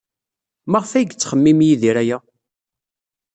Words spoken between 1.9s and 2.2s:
aya?